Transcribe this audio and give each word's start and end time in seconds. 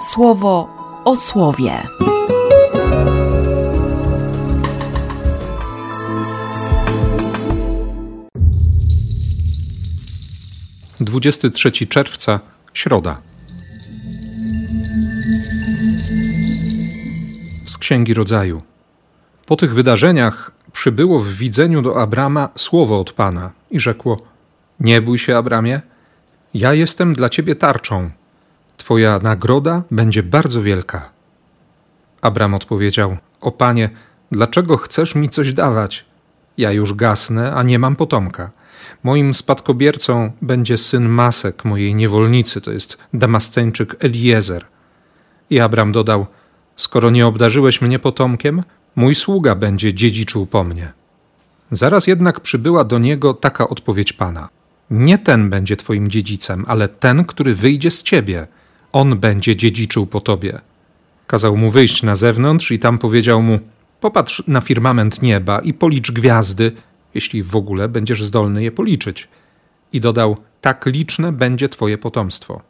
słowo 0.00 0.68
o 1.04 1.16
słowie. 1.16 1.72
Dwudziesty 11.00 11.50
trzeci 11.50 11.86
czerwca, 11.86 12.40
środa. 12.74 13.20
Z 17.66 17.78
Księgi 17.78 18.14
Rodzaju. 18.14 18.62
Po 19.46 19.56
tych 19.56 19.74
wydarzeniach 19.74 20.50
przybyło 20.72 21.20
w 21.20 21.28
widzeniu 21.28 21.82
do 21.82 22.02
Abrama 22.02 22.48
słowo 22.56 23.00
od 23.00 23.12
Pana 23.12 23.50
i 23.70 23.80
rzekło: 23.80 24.20
Nie 24.80 25.02
bój 25.02 25.18
się, 25.18 25.36
Abramie, 25.36 25.80
ja 26.54 26.74
jestem 26.74 27.14
dla 27.14 27.28
ciebie 27.28 27.56
tarczą. 27.56 28.10
Twoja 28.78 29.18
nagroda 29.18 29.82
będzie 29.90 30.22
bardzo 30.22 30.62
wielka. 30.62 31.10
Abram 32.20 32.54
odpowiedział: 32.54 33.16
O 33.40 33.52
panie, 33.52 33.90
dlaczego 34.32 34.76
chcesz 34.76 35.14
mi 35.14 35.28
coś 35.28 35.52
dawać? 35.52 36.04
Ja 36.58 36.72
już 36.72 36.94
gasnę, 36.94 37.54
a 37.54 37.62
nie 37.62 37.78
mam 37.78 37.96
potomka. 37.96 38.50
Moim 39.02 39.34
spadkobiercą 39.34 40.32
będzie 40.42 40.78
syn 40.78 41.08
Masek, 41.08 41.64
mojej 41.64 41.94
niewolnicy, 41.94 42.60
to 42.60 42.70
jest 42.70 42.98
Damasceńczyk 43.14 44.04
Eliezer. 44.04 44.64
I 45.50 45.60
Abram 45.60 45.92
dodał: 45.92 46.26
Skoro 46.76 47.10
nie 47.10 47.26
obdarzyłeś 47.26 47.80
mnie 47.80 47.98
potomkiem, 47.98 48.62
mój 48.96 49.14
sługa 49.14 49.54
będzie 49.54 49.94
dziedziczył 49.94 50.46
po 50.46 50.64
mnie. 50.64 50.92
Zaraz 51.70 52.06
jednak 52.06 52.40
przybyła 52.40 52.84
do 52.84 52.98
niego 52.98 53.34
taka 53.34 53.68
odpowiedź 53.68 54.12
pana: 54.12 54.48
Nie 54.90 55.18
ten 55.18 55.50
będzie 55.50 55.76
twoim 55.76 56.10
dziedzicem, 56.10 56.64
ale 56.68 56.88
ten, 56.88 57.24
który 57.24 57.54
wyjdzie 57.54 57.90
z 57.90 58.02
ciebie. 58.02 58.46
On 58.98 59.18
będzie 59.18 59.56
dziedziczył 59.56 60.06
po 60.06 60.20
tobie. 60.20 60.60
Kazał 61.26 61.56
mu 61.56 61.70
wyjść 61.70 62.02
na 62.02 62.16
zewnątrz 62.16 62.70
i 62.70 62.78
tam 62.78 62.98
powiedział 62.98 63.42
mu: 63.42 63.58
Popatrz 64.00 64.42
na 64.46 64.60
firmament 64.60 65.22
nieba 65.22 65.60
i 65.60 65.74
policz 65.74 66.10
gwiazdy, 66.10 66.72
jeśli 67.14 67.42
w 67.42 67.56
ogóle 67.56 67.88
będziesz 67.88 68.24
zdolny 68.24 68.62
je 68.62 68.72
policzyć. 68.72 69.28
I 69.92 70.00
dodał: 70.00 70.36
Tak 70.60 70.86
liczne 70.86 71.32
będzie 71.32 71.68
twoje 71.68 71.98
potomstwo. 71.98 72.60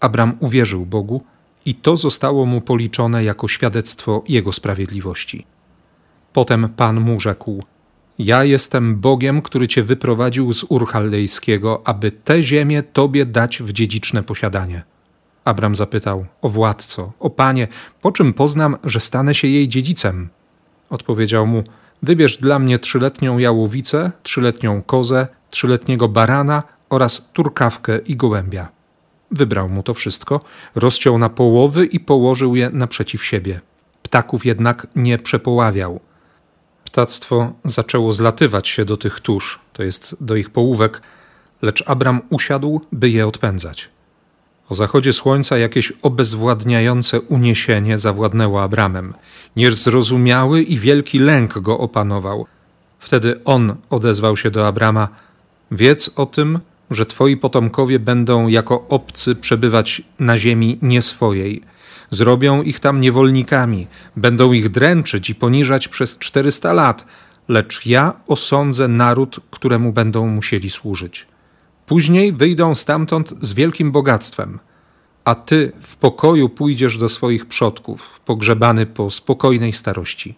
Abram 0.00 0.36
uwierzył 0.40 0.86
Bogu 0.86 1.24
i 1.66 1.74
to 1.74 1.96
zostało 1.96 2.46
mu 2.46 2.60
policzone 2.60 3.24
jako 3.24 3.48
świadectwo 3.48 4.24
jego 4.28 4.52
sprawiedliwości. 4.52 5.46
Potem 6.32 6.68
Pan 6.76 7.00
mu 7.00 7.20
rzekł: 7.20 7.64
Ja 8.18 8.44
jestem 8.44 8.96
Bogiem, 8.96 9.42
który 9.42 9.68
cię 9.68 9.82
wyprowadził 9.82 10.52
z 10.52 10.64
Ur 10.68 10.88
aby 11.84 12.10
tę 12.12 12.42
ziemię 12.42 12.82
tobie 12.82 13.26
dać 13.26 13.62
w 13.62 13.72
dziedziczne 13.72 14.22
posiadanie. 14.22 14.97
Abram 15.48 15.76
zapytał: 15.76 16.26
O 16.42 16.48
władco, 16.48 17.12
o 17.20 17.30
panie, 17.30 17.68
po 18.02 18.12
czym 18.12 18.34
poznam, 18.34 18.76
że 18.84 19.00
stanę 19.00 19.34
się 19.34 19.48
jej 19.48 19.68
dziedzicem? 19.68 20.28
Odpowiedział 20.90 21.46
mu: 21.46 21.64
Wybierz 22.02 22.36
dla 22.36 22.58
mnie 22.58 22.78
trzyletnią 22.78 23.38
jałowicę, 23.38 24.12
trzyletnią 24.22 24.82
kozę, 24.82 25.26
trzyletniego 25.50 26.08
barana 26.08 26.62
oraz 26.90 27.30
turkawkę 27.32 27.98
i 27.98 28.16
gołębia. 28.16 28.68
Wybrał 29.30 29.68
mu 29.68 29.82
to 29.82 29.94
wszystko, 29.94 30.40
rozciął 30.74 31.18
na 31.18 31.28
połowy 31.28 31.86
i 31.86 32.00
położył 32.00 32.56
je 32.56 32.70
naprzeciw 32.70 33.24
siebie. 33.24 33.60
Ptaków 34.02 34.46
jednak 34.46 34.86
nie 34.96 35.18
przepoławiał. 35.18 36.00
Ptactwo 36.84 37.52
zaczęło 37.64 38.12
zlatywać 38.12 38.68
się 38.68 38.84
do 38.84 38.96
tych 38.96 39.20
tusz, 39.20 39.60
to 39.72 39.82
jest 39.82 40.16
do 40.20 40.36
ich 40.36 40.50
połówek, 40.50 41.02
lecz 41.62 41.84
Abram 41.86 42.20
usiadł, 42.30 42.80
by 42.92 43.10
je 43.10 43.26
odpędzać. 43.26 43.88
O 44.68 44.74
zachodzie 44.74 45.12
słońca 45.12 45.58
jakieś 45.58 45.92
obezwładniające 46.02 47.20
uniesienie 47.20 47.98
zawładnęło 47.98 48.62
Abramem. 48.62 49.14
Niezrozumiały 49.56 50.62
i 50.62 50.78
wielki 50.78 51.18
lęk 51.18 51.58
go 51.58 51.78
opanował. 51.78 52.46
Wtedy 52.98 53.40
on 53.44 53.76
odezwał 53.90 54.36
się 54.36 54.50
do 54.50 54.66
Abrama: 54.66 55.08
Wiedz 55.70 56.10
o 56.16 56.26
tym, 56.26 56.58
że 56.90 57.06
twoi 57.06 57.36
potomkowie 57.36 57.98
będą 57.98 58.48
jako 58.48 58.88
obcy 58.88 59.34
przebywać 59.34 60.02
na 60.18 60.38
ziemi 60.38 60.78
nieswojej. 60.82 61.62
Zrobią 62.10 62.62
ich 62.62 62.80
tam 62.80 63.00
niewolnikami, 63.00 63.86
będą 64.16 64.52
ich 64.52 64.68
dręczyć 64.68 65.30
i 65.30 65.34
poniżać 65.34 65.88
przez 65.88 66.18
czterysta 66.18 66.72
lat, 66.72 67.04
lecz 67.48 67.86
ja 67.86 68.12
osądzę 68.26 68.88
naród, 68.88 69.40
któremu 69.50 69.92
będą 69.92 70.26
musieli 70.26 70.70
służyć. 70.70 71.26
Później 71.88 72.32
wyjdą 72.32 72.74
stamtąd 72.74 73.34
z 73.40 73.52
wielkim 73.52 73.92
bogactwem, 73.92 74.58
a 75.24 75.34
ty 75.34 75.72
w 75.80 75.96
pokoju 75.96 76.48
pójdziesz 76.48 76.98
do 76.98 77.08
swoich 77.08 77.46
przodków, 77.46 78.20
pogrzebany 78.24 78.86
po 78.86 79.10
spokojnej 79.10 79.72
starości. 79.72 80.34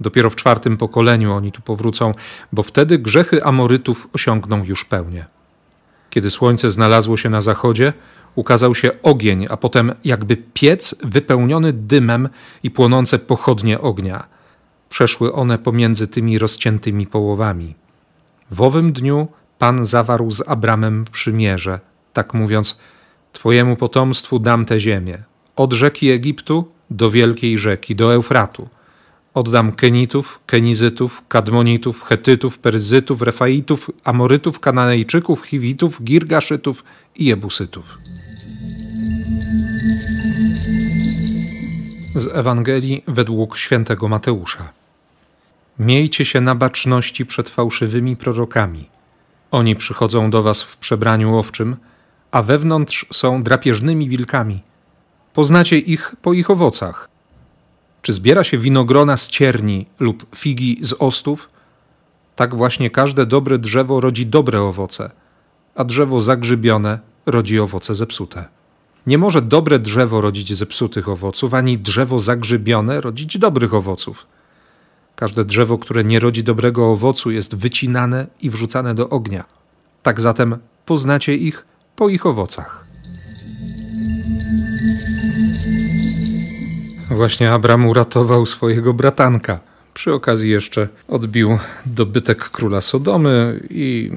Dopiero 0.00 0.30
w 0.30 0.36
czwartym 0.36 0.76
pokoleniu 0.76 1.32
oni 1.32 1.52
tu 1.52 1.62
powrócą, 1.62 2.14
bo 2.52 2.62
wtedy 2.62 2.98
grzechy 2.98 3.44
Amorytów 3.44 4.08
osiągną 4.12 4.64
już 4.64 4.84
pełnię. 4.84 5.26
Kiedy 6.10 6.30
słońce 6.30 6.70
znalazło 6.70 7.16
się 7.16 7.30
na 7.30 7.40
zachodzie, 7.40 7.92
ukazał 8.34 8.74
się 8.74 8.90
ogień, 9.02 9.46
a 9.50 9.56
potem 9.56 9.92
jakby 10.04 10.36
piec 10.36 10.94
wypełniony 11.04 11.72
dymem 11.72 12.28
i 12.62 12.70
płonące 12.70 13.18
pochodnie 13.18 13.80
ognia. 13.80 14.26
Przeszły 14.88 15.32
one 15.32 15.58
pomiędzy 15.58 16.08
tymi 16.08 16.38
rozciętymi 16.38 17.06
połowami. 17.06 17.74
W 18.50 18.62
owym 18.62 18.92
dniu 18.92 19.28
Pan 19.58 19.84
zawarł 19.84 20.30
z 20.30 20.48
Abramem 20.48 21.04
przymierze, 21.12 21.80
tak 22.12 22.34
mówiąc: 22.34 22.80
Twojemu 23.32 23.76
potomstwu 23.76 24.38
dam 24.38 24.64
tę 24.64 24.80
ziemię, 24.80 25.18
od 25.56 25.72
rzeki 25.72 26.10
Egiptu 26.10 26.72
do 26.90 27.10
wielkiej 27.10 27.58
rzeki, 27.58 27.96
do 27.96 28.14
Eufratu. 28.14 28.68
Oddam 29.34 29.72
Kenitów, 29.72 30.40
Kenizytów, 30.46 31.22
Kadmonitów, 31.28 32.02
Chetytów, 32.02 32.58
Perzytów, 32.58 33.22
Refaitów, 33.22 33.90
Amorytów, 34.04 34.60
Kananejczyków, 34.60 35.46
Chiwitów, 35.46 36.02
Girgaszytów 36.02 36.84
i 37.16 37.24
Jebusytów. 37.24 37.98
Z 42.14 42.26
Ewangelii 42.34 43.04
według 43.08 43.56
świętego 43.56 44.08
Mateusza. 44.08 44.72
Miejcie 45.78 46.24
się 46.24 46.40
na 46.40 46.54
baczności 46.54 47.26
przed 47.26 47.48
fałszywymi 47.48 48.16
prorokami. 48.16 48.88
Oni 49.50 49.76
przychodzą 49.76 50.30
do 50.30 50.42
was 50.42 50.62
w 50.62 50.76
przebraniu 50.76 51.36
owczym, 51.36 51.76
a 52.30 52.42
wewnątrz 52.42 53.06
są 53.12 53.42
drapieżnymi 53.42 54.08
wilkami. 54.08 54.62
Poznacie 55.34 55.78
ich 55.78 56.16
po 56.22 56.32
ich 56.32 56.50
owocach. 56.50 57.08
Czy 58.02 58.12
zbiera 58.12 58.44
się 58.44 58.58
winogrona 58.58 59.16
z 59.16 59.28
cierni 59.28 59.86
lub 60.00 60.26
figi 60.36 60.78
z 60.80 60.92
ostów? 60.92 61.48
Tak 62.36 62.54
właśnie 62.54 62.90
każde 62.90 63.26
dobre 63.26 63.58
drzewo 63.58 64.00
rodzi 64.00 64.26
dobre 64.26 64.62
owoce, 64.62 65.10
a 65.74 65.84
drzewo 65.84 66.20
zagrzybione 66.20 66.98
rodzi 67.26 67.60
owoce 67.60 67.94
zepsute. 67.94 68.44
Nie 69.06 69.18
może 69.18 69.42
dobre 69.42 69.78
drzewo 69.78 70.20
rodzić 70.20 70.56
zepsutych 70.56 71.08
owoców, 71.08 71.54
ani 71.54 71.78
drzewo 71.78 72.18
zagrzybione 72.18 73.00
rodzić 73.00 73.38
dobrych 73.38 73.74
owoców. 73.74 74.26
Każde 75.18 75.44
drzewo, 75.44 75.78
które 75.78 76.04
nie 76.04 76.20
rodzi 76.20 76.44
dobrego 76.44 76.90
owocu, 76.90 77.30
jest 77.30 77.54
wycinane 77.54 78.26
i 78.40 78.50
wrzucane 78.50 78.94
do 78.94 79.08
ognia. 79.08 79.44
Tak 80.02 80.20
zatem 80.20 80.56
poznacie 80.86 81.36
ich 81.36 81.64
po 81.96 82.08
ich 82.08 82.26
owocach. 82.26 82.84
Właśnie 87.10 87.52
Abram 87.52 87.86
uratował 87.86 88.46
swojego 88.46 88.94
bratanka. 88.94 89.60
Przy 89.94 90.14
okazji 90.14 90.50
jeszcze 90.50 90.88
odbił 91.08 91.58
dobytek 91.86 92.50
króla 92.50 92.80
Sodomy 92.80 93.60
i, 93.70 94.10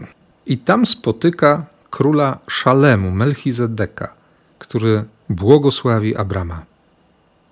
i 0.45 0.57
tam 0.57 0.85
spotyka 0.85 1.65
króla 1.89 2.39
Szalemu, 2.47 3.11
Melchizedeka, 3.11 4.13
który 4.59 5.03
błogosławi 5.29 6.15
Abrama. 6.15 6.65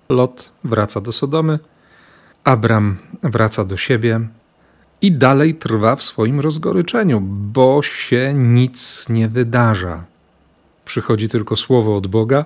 Lot 0.08 0.50
wraca 0.64 1.00
do 1.00 1.12
Sodomy, 1.12 1.58
Abram 2.44 2.98
wraca 3.22 3.64
do 3.64 3.76
siebie 3.76 4.20
i 5.02 5.12
dalej 5.12 5.54
trwa 5.54 5.96
w 5.96 6.02
swoim 6.02 6.40
rozgoryczeniu, 6.40 7.20
bo 7.22 7.82
się 7.82 8.34
nic 8.38 9.08
nie 9.08 9.28
wydarza. 9.28 10.04
Przychodzi 10.84 11.28
tylko 11.28 11.56
słowo 11.56 11.96
od 11.96 12.06
Boga, 12.06 12.44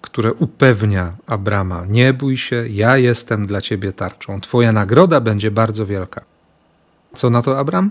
które 0.00 0.34
upewnia 0.34 1.12
Abrama: 1.26 1.84
Nie 1.88 2.12
bój 2.12 2.36
się, 2.36 2.68
ja 2.68 2.96
jestem 2.96 3.46
dla 3.46 3.60
ciebie 3.60 3.92
tarczą. 3.92 4.40
Twoja 4.40 4.72
nagroda 4.72 5.20
będzie 5.20 5.50
bardzo 5.50 5.86
wielka. 5.86 6.20
Co 7.14 7.30
na 7.30 7.42
to 7.42 7.58
Abram? 7.58 7.90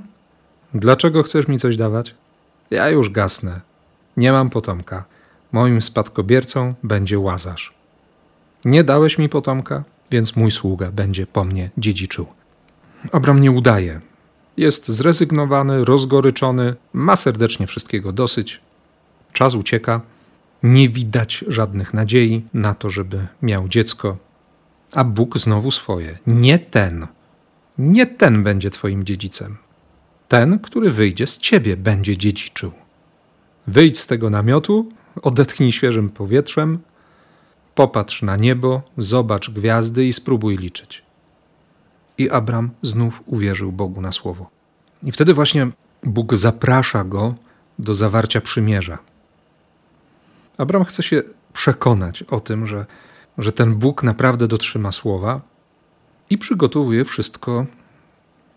Dlaczego 0.74 1.24
chcesz 1.24 1.48
mi 1.48 1.60
coś 1.60 1.78
dawać? 1.78 2.16
Ja 2.72 2.90
już 2.90 3.10
gasnę. 3.10 3.62
Nie 4.18 4.32
mam 4.32 4.50
potomka. 4.50 5.04
Moim 5.52 5.82
spadkobiercą 5.82 6.74
będzie 6.84 7.20
łazarz. 7.20 7.74
Nie 8.66 8.84
dałeś 8.84 9.18
mi 9.18 9.30
potomka, 9.30 9.84
więc 10.16 10.36
mój 10.36 10.52
sługa 10.52 10.92
będzie 10.92 11.28
po 11.28 11.44
mnie 11.44 11.70
dziedziczył. 11.78 12.26
Abram 13.12 13.42
nie 13.42 13.52
udaje. 13.52 14.02
Jest 14.58 14.88
zrezygnowany, 14.88 15.86
rozgoryczony, 15.86 16.76
ma 16.94 17.16
serdecznie 17.16 17.68
wszystkiego 17.68 18.12
dosyć. 18.12 18.62
Czas 19.34 19.56
ucieka 19.56 20.02
Nie 20.64 20.90
widać 20.90 21.46
żadnych 21.48 21.94
nadziei 21.94 22.46
na 22.54 22.74
to, 22.74 22.90
żeby 22.90 23.28
miał 23.42 23.68
dziecko, 23.68 24.18
a 24.94 25.04
Bóg 25.04 25.38
znowu 25.38 25.72
swoje. 25.72 26.18
Nie 26.28 26.60
ten. 26.60 27.08
Nie 27.78 28.08
ten 28.08 28.44
będzie 28.44 28.70
twoim 28.72 29.04
dziedzicem. 29.04 29.58
Ten, 30.28 30.60
który 30.60 30.92
wyjdzie 30.92 31.28
z 31.28 31.38
ciebie, 31.38 31.78
będzie 31.78 32.18
dziedziczył. 32.18 32.72
Wyjdź 33.68 34.00
z 34.00 34.08
tego 34.08 34.30
namiotu, 34.30 34.90
odetchnij 35.22 35.72
świeżym 35.72 36.10
powietrzem, 36.10 36.80
popatrz 37.76 38.22
na 38.22 38.36
niebo, 38.36 38.82
zobacz 38.98 39.50
gwiazdy 39.50 40.06
i 40.06 40.14
spróbuj 40.14 40.58
liczyć. 40.58 41.04
I 42.18 42.30
Abram 42.30 42.70
znów 42.82 43.24
uwierzył 43.26 43.72
Bogu 43.72 44.02
na 44.02 44.12
słowo. 44.12 44.50
I 45.04 45.12
wtedy 45.12 45.34
właśnie 45.34 45.68
Bóg 46.04 46.36
zaprasza 46.36 47.04
go 47.04 47.34
do 47.80 47.94
zawarcia 47.94 48.42
przymierza. 48.42 48.98
Abram 50.58 50.86
chce 50.86 51.04
się 51.04 51.24
przekonać 51.54 52.24
o 52.24 52.40
tym, 52.40 52.68
że, 52.68 52.86
że 53.38 53.52
ten 53.52 53.76
Bóg 53.76 54.04
naprawdę 54.04 54.48
dotrzyma 54.48 54.92
słowa 54.92 55.42
i 56.30 56.38
przygotowuje 56.38 57.06
wszystko, 57.06 57.66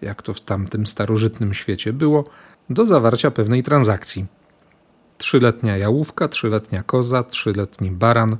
jak 0.02 0.22
to 0.22 0.34
w 0.34 0.40
tamtym 0.40 0.86
starożytnym 0.86 1.54
świecie 1.54 1.92
było, 1.92 2.24
do 2.70 2.86
zawarcia 2.86 3.30
pewnej 3.30 3.62
transakcji. 3.62 4.26
Trzyletnia 5.18 5.76
jałówka, 5.76 6.28
trzyletnia 6.28 6.82
koza, 6.82 7.22
trzyletni 7.22 7.90
baran, 7.90 8.36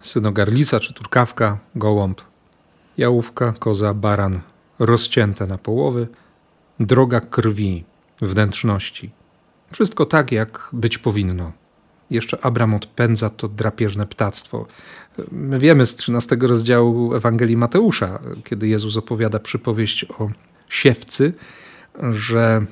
synogarlica 0.00 0.80
czy 0.80 0.94
turkawka, 0.94 1.58
gołąb. 1.74 2.20
Jałówka, 2.98 3.52
koza, 3.58 3.94
baran 3.94 4.40
rozcięte 4.78 5.46
na 5.46 5.58
połowy, 5.58 6.08
droga 6.80 7.20
krwi, 7.20 7.84
wnętrzności. 8.20 9.10
Wszystko 9.72 10.06
tak, 10.06 10.32
jak 10.32 10.68
być 10.72 10.98
powinno. 10.98 11.52
Jeszcze 12.10 12.44
Abram 12.44 12.74
odpędza 12.74 13.30
to 13.30 13.48
drapieżne 13.48 14.06
ptactwo. 14.06 14.66
My 15.32 15.58
wiemy 15.58 15.86
z 15.86 15.96
13 15.96 16.36
rozdziału 16.40 17.14
Ewangelii 17.14 17.56
Mateusza, 17.56 18.20
kiedy 18.44 18.68
Jezus 18.68 18.96
opowiada 18.96 19.38
przypowieść 19.38 20.04
o 20.04 20.30
siewcy, 20.68 21.32
że 22.10 22.66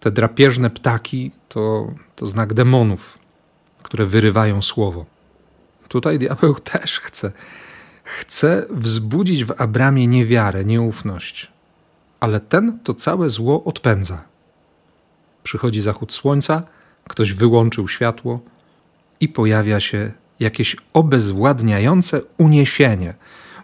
te 0.00 0.10
drapieżne 0.10 0.70
ptaki 0.70 1.30
to, 1.48 1.94
to 2.16 2.26
znak 2.26 2.54
demonów, 2.54 3.18
które 3.82 4.06
wyrywają 4.06 4.62
słowo. 4.62 5.06
Tutaj 5.88 6.18
diabeł 6.18 6.54
też 6.72 7.00
chce. 7.00 7.32
Chce 8.04 8.66
wzbudzić 8.70 9.44
w 9.44 9.60
Abramie 9.60 10.06
niewiarę, 10.06 10.64
nieufność. 10.64 11.52
Ale 12.20 12.40
ten 12.40 12.78
to 12.84 12.94
całe 12.94 13.30
zło 13.30 13.64
odpędza. 13.64 14.24
Przychodzi 15.42 15.80
zachód 15.80 16.12
słońca, 16.12 16.62
ktoś 17.08 17.32
wyłączył 17.32 17.88
światło 17.88 18.40
i 19.20 19.28
pojawia 19.28 19.80
się 19.80 20.12
jakieś 20.40 20.76
obezwładniające 20.92 22.20
uniesienie. 22.38 23.14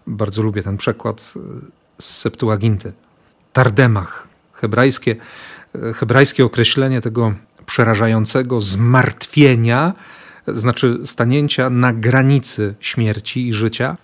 Bardzo 0.07 0.43
lubię 0.43 0.63
ten 0.63 0.77
przekład 0.77 1.35
z 1.99 2.19
Septuaginty. 2.19 2.93
Tardemach, 3.53 4.29
hebrajskie, 4.53 5.17
hebrajskie 5.95 6.45
określenie 6.45 7.01
tego 7.01 7.35
przerażającego 7.67 8.61
zmartwienia, 8.61 9.93
znaczy 10.47 10.99
stanięcia 11.05 11.71
na 11.71 11.93
granicy 11.93 12.75
śmierci 12.81 13.49
i 13.49 13.55
życia, 13.55 13.97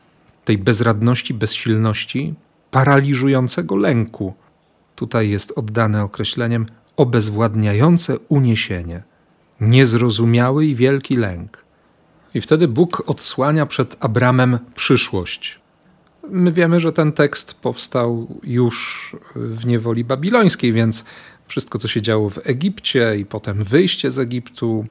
tej 0.44 0.58
bezradności, 0.58 1.34
bezsilności, 1.34 2.34
paraliżującego 2.70 3.76
lęku. 3.76 4.34
Tutaj 4.96 5.30
jest 5.30 5.52
oddane 5.56 6.04
określeniem 6.04 6.66
obezwładniające 6.96 8.18
uniesienie, 8.18 9.02
niezrozumiały 9.60 10.66
i 10.66 10.74
wielki 10.74 11.16
lęk. 11.16 11.64
I 12.34 12.40
wtedy 12.40 12.68
Bóg 12.68 13.02
odsłania 13.06 13.66
przed 13.66 13.96
Abramem 14.00 14.58
przyszłość. 14.74 15.60
My 16.30 16.52
wiemy, 16.52 16.80
że 16.80 16.92
ten 16.92 17.12
tekst 17.12 17.54
powstał 17.54 18.40
już 18.42 19.16
w 19.34 19.66
niewoli 19.66 20.04
babilońskiej, 20.04 20.72
więc 20.72 21.04
wszystko, 21.46 21.78
co 21.78 21.88
się 21.88 22.02
działo 22.02 22.30
w 22.30 22.38
Egipcie 22.44 23.16
i 23.18 23.24
potem 23.24 23.64
wyjście 23.64 24.10
z 24.10 24.18
Egiptu, 24.18 24.86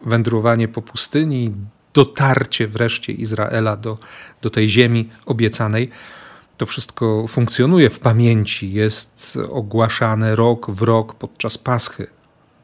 wędrowanie 0.00 0.68
po 0.68 0.82
pustyni, 0.82 1.52
dotarcie 1.94 2.68
wreszcie 2.68 3.12
Izraela 3.12 3.76
do, 3.76 3.98
do 4.42 4.50
tej 4.50 4.68
ziemi 4.68 5.10
obiecanej, 5.26 5.90
to 6.56 6.66
wszystko 6.66 7.28
funkcjonuje 7.28 7.90
w 7.90 7.98
pamięci, 7.98 8.72
jest 8.72 9.38
ogłaszane 9.50 10.36
rok 10.36 10.70
w 10.70 10.82
rok 10.82 11.14
podczas 11.14 11.58
Paschy. 11.58 12.06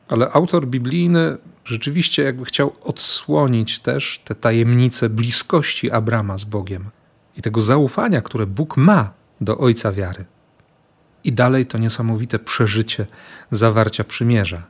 Ale 0.08 0.30
autor 0.30 0.66
biblijny 0.66 1.36
rzeczywiście 1.64 2.22
jakby 2.22 2.44
chciał 2.44 2.72
odsłonić 2.80 3.78
też 3.78 4.20
te 4.24 4.34
tajemnice 4.34 5.08
bliskości 5.08 5.90
Abrama 5.90 6.38
z 6.38 6.44
Bogiem 6.44 6.90
i 7.36 7.42
tego 7.42 7.62
zaufania, 7.62 8.22
które 8.22 8.46
Bóg 8.46 8.76
ma 8.76 9.10
do 9.40 9.58
Ojca 9.58 9.92
wiary. 9.92 10.24
I 11.24 11.32
dalej 11.32 11.66
to 11.66 11.78
niesamowite 11.78 12.38
przeżycie 12.38 13.06
zawarcia 13.50 14.04
przymierza. 14.04 14.62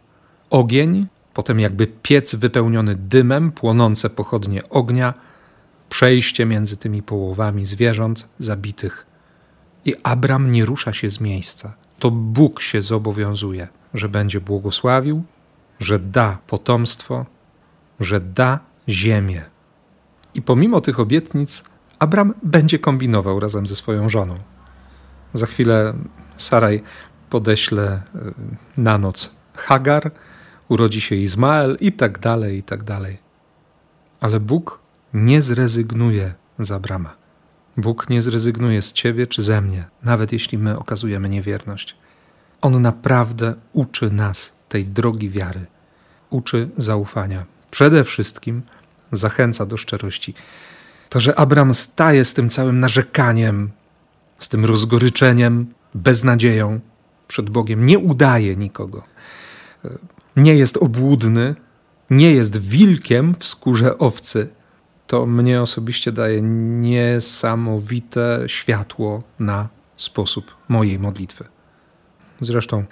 Ogień, 0.51 1.07
potem 1.35 1.61
jakby 1.61 1.87
piec 1.87 2.35
wypełniony 2.35 2.95
dymem, 2.95 3.53
płonące 3.53 4.11
pochodnie 4.11 4.69
ognia, 4.69 5.15
przejście 5.89 6.47
między 6.47 6.77
tymi 6.77 7.03
połowami 7.03 7.67
zwierząt 7.67 8.29
zabitych. 8.39 9.07
I 9.85 9.95
Abram 10.03 10.53
nie 10.53 10.65
rusza 10.65 10.93
się 10.93 11.11
z 11.11 11.21
miejsca. 11.21 11.75
To 11.99 12.11
Bóg 12.11 12.61
się 12.61 12.83
zobowiązuje, 12.83 13.69
że 13.95 14.09
będzie 14.09 14.41
błogosławił, 14.41 15.23
że 15.81 15.99
da 15.99 16.39
potomstwo, 16.47 17.27
że 18.01 18.21
da 18.21 18.59
ziemię. 18.89 19.43
I 20.35 20.43
pomimo 20.43 20.81
tych 20.81 21.01
obietnic, 21.01 21.65
Abram 21.99 22.35
będzie 22.43 22.79
kombinował 22.79 23.41
razem 23.41 23.67
ze 23.67 23.77
swoją 23.77 24.09
żoną. 24.09 24.35
Za 25.35 25.47
chwilę 25.47 25.95
Saraj 26.37 26.83
podeśle 27.31 27.85
e, 27.87 28.03
na 28.77 28.99
noc 28.99 29.35
Hagar, 29.55 30.11
urodzi 30.73 31.01
się 31.01 31.15
Izmael 31.15 31.77
i 31.81 31.93
tak 31.93 32.19
dalej, 32.19 32.59
i 32.59 32.63
tak 32.63 32.83
dalej. 32.83 33.19
Ale 34.21 34.41
Bóg 34.41 34.79
nie 35.15 35.43
zrezygnuje 35.43 36.35
z 36.59 36.71
Abrama. 36.73 37.17
Bóg 37.77 38.11
nie 38.11 38.23
zrezygnuje 38.23 38.83
z 38.83 38.93
ciebie 38.93 39.27
czy 39.27 39.43
ze 39.43 39.61
mnie, 39.61 39.85
nawet 40.03 40.33
jeśli 40.33 40.59
my 40.59 40.79
okazujemy 40.79 41.29
niewierność. 41.29 41.97
On 42.61 42.83
naprawdę 42.83 43.55
uczy 43.73 44.11
nas 44.11 44.53
tej 44.69 44.85
drogi 44.87 45.31
wiary, 45.31 45.67
uczy 46.31 46.69
zaufania. 46.77 47.45
Przede 47.71 48.05
wszystkim 48.05 48.63
zachęca 49.13 49.67
do 49.67 49.77
szczerości. 49.77 50.35
To, 51.09 51.21
że 51.21 51.39
Abram 51.39 51.75
staje 51.75 52.25
z 52.25 52.35
tym 52.35 52.49
całym 52.49 52.81
narzekaniem, 52.81 53.71
z 54.39 54.49
tym 54.49 54.65
rozgoryczeniem, 54.65 55.67
beznadzieją 55.95 56.81
przed 57.29 57.51
Bogiem, 57.51 57.87
nie 57.87 57.99
udaje 57.99 58.57
nikogo. 58.57 59.03
Nie 60.37 60.55
jest 60.55 60.77
obłudny, 60.77 61.55
nie 62.11 62.33
jest 62.33 62.59
wilkiem 62.59 63.35
w 63.39 63.45
skórze 63.45 63.99
owcy. 63.99 64.49
To 65.07 65.27
mnie 65.27 65.63
osobiście 65.63 66.13
daje 66.13 66.43
niesamowite 66.43 68.45
światło 68.47 69.23
na 69.39 69.69
sposób 69.97 70.57
mojej 70.69 70.99
modlitwy. 70.99 71.45
Zresztą 72.41 72.85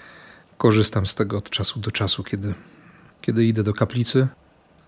korzystam 0.56 1.06
z 1.06 1.14
tego 1.14 1.38
od 1.38 1.50
czasu 1.50 1.80
do 1.80 1.90
czasu, 1.90 2.23
kiedy, 2.23 2.54
kiedy 3.20 3.44
idę 3.44 3.62
do 3.62 3.75
kaplicy, 3.75 4.28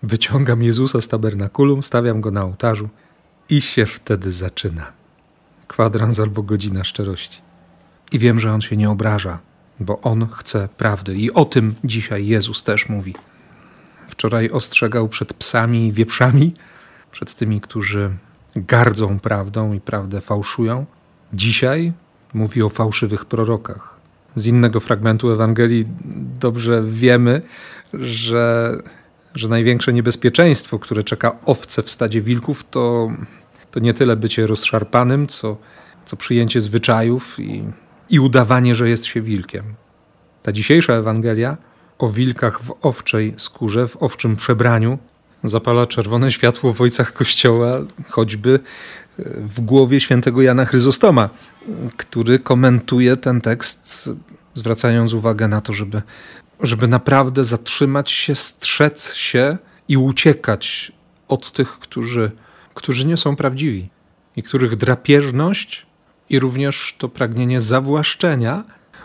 wyciągam 0.03 0.63
Jezusa 0.63 1.01
z 1.01 1.07
tabernakulum, 1.07 1.83
stawiam 1.83 2.21
go 2.21 2.31
na 2.31 2.43
ołtarzu 2.43 2.89
i 3.49 3.61
się 3.61 3.85
wtedy 3.85 4.31
zaczyna. 4.31 4.91
Kwadrans 5.67 6.19
albo 6.19 6.43
godzina 6.43 6.83
szczerości. 6.83 7.41
I 8.11 8.19
wiem, 8.19 8.39
że 8.39 8.53
on 8.53 8.61
się 8.61 8.77
nie 8.77 8.89
obraża, 8.89 9.39
bo 9.79 10.01
on 10.01 10.27
chce 10.27 10.69
prawdy. 10.77 11.15
I 11.15 11.31
o 11.31 11.45
tym 11.45 11.75
dzisiaj 11.83 12.27
Jezus 12.27 12.63
też 12.63 12.89
mówi. 12.89 13.15
Wczoraj 14.07 14.49
ostrzegał 14.49 15.09
przed 15.09 15.33
psami 15.33 15.87
i 15.87 15.91
wieprzami, 15.91 16.53
przed 17.11 17.35
tymi, 17.35 17.61
którzy 17.61 18.11
gardzą 18.55 19.19
prawdą 19.19 19.73
i 19.73 19.79
prawdę 19.79 20.21
fałszują. 20.21 20.85
Dzisiaj 21.33 21.93
mówi 22.33 22.61
o 22.61 22.69
fałszywych 22.69 23.25
prorokach. 23.25 23.97
Z 24.35 24.47
innego 24.47 24.79
fragmentu 24.79 25.31
Ewangelii 25.31 25.85
dobrze 26.39 26.83
wiemy, 26.87 27.41
że, 27.93 28.77
że 29.35 29.47
największe 29.47 29.93
niebezpieczeństwo, 29.93 30.79
które 30.79 31.03
czeka 31.03 31.35
owce 31.45 31.83
w 31.83 31.91
stadzie 31.91 32.21
wilków, 32.21 32.65
to, 32.71 33.11
to 33.71 33.79
nie 33.79 33.93
tyle 33.93 34.15
bycie 34.15 34.47
rozszarpanym, 34.47 35.27
co, 35.27 35.57
co 36.05 36.17
przyjęcie 36.17 36.61
zwyczajów 36.61 37.39
i, 37.39 37.63
i 38.13 38.19
udawanie, 38.19 38.75
że 38.75 38.89
jest 38.89 39.05
się 39.05 39.21
wilkiem. 39.21 39.63
Ta 40.43 40.51
dzisiejsza 40.51 40.93
Ewangelia 40.93 41.57
o 41.99 42.09
wilkach 42.09 42.61
w 42.61 42.73
owczej 42.81 43.33
skórze, 43.37 43.87
w 43.87 44.03
owczym 44.03 44.35
przebraniu, 44.35 44.97
zapala 45.43 45.87
czerwone 45.87 46.31
światło 46.31 46.73
w 46.73 46.81
ojcach 46.81 47.13
Kościoła, 47.13 47.79
choćby 48.09 48.59
e, 49.19 49.23
w 49.39 49.61
głowie 49.61 49.99
świętego 49.99 50.41
Jana 50.41 50.65
Chryzostoma, 50.65 51.29
który 51.97 52.39
komentuje 52.39 53.17
ten 53.17 53.41
tekst, 53.41 54.09
zwracając 54.53 55.13
uwagę 55.13 55.47
na 55.47 55.61
to, 55.61 55.73
żeby, 55.73 56.01
żeby 56.59 56.87
naprawdę 56.87 57.43
zatrzymać 57.43 58.11
się, 58.11 58.35
strzec 58.35 59.13
się 59.13 59.57
i 59.87 59.97
uciekać 59.97 60.91
od 61.27 61.51
tych, 61.51 61.69
którzy, 61.79 62.31
którzy 62.73 63.05
nie 63.05 63.17
są 63.17 63.35
prawdziwi 63.35 63.89
i 64.35 64.43
których 64.43 64.75
drapieżność 64.75 65.85
i 66.29 66.39
również 66.39 66.95
to 66.97 67.09
pragnienie 67.09 67.61
zawłaszczenia 67.61 68.63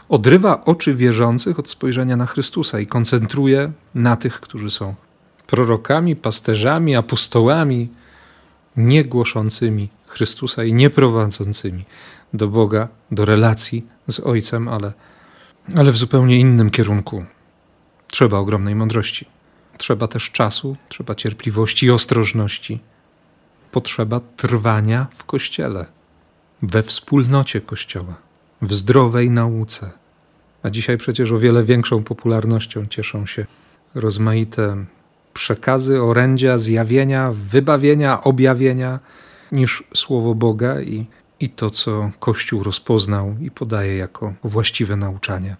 odrywa 0.09 0.65
oczy 0.65 0.95
wierzących 0.95 1.59
od 1.59 1.69
spojrzenia 1.69 2.17
na 2.17 2.27
Chrystusa 2.27 2.81
i 2.81 2.87
koncentruje 2.87 3.73
na 3.95 4.17
tych, 4.17 4.41
którzy 4.41 4.71
są 4.71 4.95
prorokami, 5.47 6.17
pasterzami, 6.17 6.97
apostołami, 6.97 7.89
nie 8.77 9.05
głoszącymi 9.05 9.89
Chrystusa 10.07 10.65
i 10.65 10.73
nie 10.73 10.91
prowadzącymi 10.91 11.85
do 12.35 12.49
Boga, 12.49 12.89
do 13.11 13.25
relacji 13.25 13.87
z 14.09 14.21
Ojcem, 14.21 14.69
ale, 14.69 14.93
ale 15.77 15.93
w 15.93 15.99
zupełnie 15.99 16.41
innym 16.41 16.71
kierunku. 16.71 17.25
Trzeba 18.09 18.39
ogromnej 18.39 18.75
mądrości. 18.75 19.27
Trzeba 19.79 20.09
też 20.09 20.31
czasu, 20.31 20.77
trzeba 20.89 21.15
cierpliwości 21.15 21.87
i 21.87 21.91
ostrożności. 21.91 22.81
Potrzeba 23.71 24.21
trwania 24.37 25.07
w 25.11 25.25
Kościele, 25.25 25.87
we 26.62 26.83
wspólnocie 26.83 27.61
Kościoła, 27.61 28.15
w 28.62 28.75
zdrowej 28.75 29.31
nauce. 29.31 29.91
A 30.62 30.71
dzisiaj 30.71 30.99
przecież 30.99 31.33
o 31.33 31.38
wiele 31.38 31.65
większą 31.65 32.03
popularnością 32.03 32.87
cieszą 32.87 33.27
się 33.27 33.47
rozmaite 33.95 34.85
przekazy, 35.35 36.03
orędzia, 36.03 36.59
zjawienia, 36.59 37.33
wybawienia, 37.50 38.21
objawienia 38.25 38.99
niż 39.53 39.85
Słowo 39.95 40.35
Boga 40.35 40.81
i, 40.81 41.07
i 41.41 41.49
to, 41.49 41.71
co 41.71 42.11
Kościół 42.21 42.62
rozpoznał 42.62 43.37
i 43.41 43.50
podaje 43.50 43.97
jako 43.97 44.35
właściwe 44.45 44.97
nauczanie. 44.97 45.57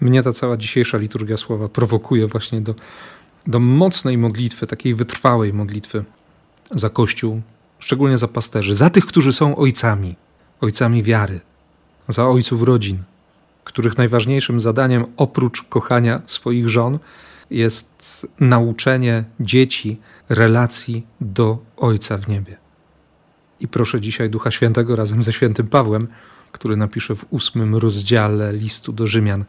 Mnie 0.00 0.22
ta 0.22 0.32
cała 0.32 0.56
dzisiejsza 0.56 0.98
liturgia 0.98 1.36
słowa 1.36 1.68
prowokuje 1.68 2.26
właśnie 2.26 2.60
do, 2.60 2.74
do 3.46 3.60
mocnej 3.60 4.18
modlitwy, 4.18 4.66
takiej 4.66 4.94
wytrwałej 4.94 5.52
modlitwy 5.52 6.04
za 6.70 6.90
Kościół, 6.90 7.40
szczególnie 7.86 8.18
za 8.18 8.28
pasterzy, 8.28 8.74
za 8.74 8.90
tych, 8.90 9.06
którzy 9.06 9.32
są 9.32 9.56
ojcami, 9.56 10.16
ojcami 10.60 11.02
wiary, 11.02 11.40
za 12.08 12.28
ojców 12.28 12.62
rodzin, 12.62 13.02
których 13.64 13.98
najważniejszym 13.98 14.60
zadaniem 14.60 15.04
oprócz 15.16 15.62
kochania 15.62 16.22
swoich 16.26 16.68
żon 16.68 16.98
jest 17.50 18.26
nauczenie 18.40 19.24
dzieci 19.40 20.00
relacji 20.28 21.06
do 21.20 21.58
Ojca 21.76 22.18
w 22.18 22.28
niebie. 22.28 22.56
I 23.60 23.68
proszę 23.68 24.00
dzisiaj 24.00 24.30
Ducha 24.30 24.50
Świętego 24.50 24.96
razem 24.96 25.22
ze 25.22 25.32
świętym 25.32 25.66
Pawłem, 25.66 26.08
który 26.52 26.76
napisze 26.76 27.14
w 27.14 27.26
ósmym 27.30 27.76
rozdziale 27.76 28.52
listu 28.52 28.92
do 28.92 29.06
Rzymian, 29.06 29.44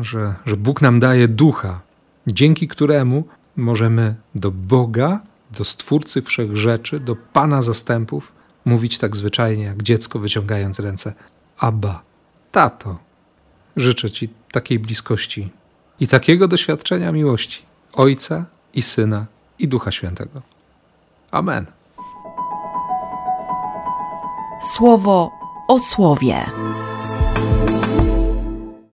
że, 0.00 0.34
że 0.46 0.56
Bóg 0.56 0.82
nam 0.82 1.00
daje 1.00 1.28
ducha, 1.28 1.80
dzięki 2.26 2.68
któremu 2.68 3.24
możemy 3.56 4.14
do 4.34 4.50
Boga, 4.50 5.20
do 5.50 5.64
Stwórcy 5.64 6.22
wszech 6.22 6.56
rzeczy, 6.56 7.00
do 7.00 7.16
Pana 7.16 7.62
zastępów 7.62 8.32
mówić 8.64 8.98
tak 8.98 9.16
zwyczajnie, 9.16 9.64
jak 9.64 9.82
dziecko 9.82 10.18
wyciągając 10.18 10.80
ręce: 10.80 11.14
Abba, 11.58 12.02
tato. 12.52 12.98
Życzę 13.76 14.10
Ci 14.10 14.28
takiej 14.52 14.78
bliskości 14.78 15.50
i 16.00 16.08
takiego 16.08 16.48
doświadczenia 16.48 17.12
miłości 17.12 17.62
Ojca 17.92 18.44
i 18.74 18.82
Syna 18.82 19.26
i 19.58 19.68
Ducha 19.68 19.92
Świętego. 19.92 20.42
Amen. 21.30 21.66
Słowo 24.76 25.30
o 25.68 25.78
słowie. 25.78 26.46